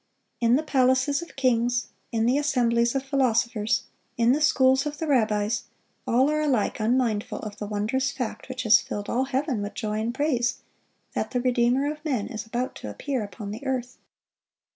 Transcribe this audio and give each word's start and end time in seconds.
In 0.39 0.55
the 0.55 0.63
palaces 0.63 1.21
of 1.21 1.35
kings, 1.35 1.89
in 2.11 2.25
the 2.25 2.39
assemblies 2.39 2.95
of 2.95 3.03
philosophers, 3.03 3.83
in 4.17 4.31
the 4.31 4.41
schools 4.41 4.87
of 4.87 4.97
the 4.97 5.05
rabbis, 5.05 5.65
all 6.07 6.27
are 6.31 6.41
alike 6.41 6.79
unmindful 6.79 7.37
of 7.41 7.57
the 7.59 7.67
wondrous 7.67 8.11
fact 8.11 8.49
which 8.49 8.63
has 8.63 8.81
filled 8.81 9.09
all 9.09 9.25
heaven 9.25 9.61
with 9.61 9.75
joy 9.75 9.99
and 9.99 10.15
praise,—that 10.15 11.29
the 11.29 11.41
Redeemer 11.41 11.91
of 11.91 12.03
men 12.03 12.25
is 12.25 12.47
about 12.47 12.73
to 12.77 12.89
appear 12.89 13.23
upon 13.23 13.51
the 13.51 13.63
earth. 13.63 13.99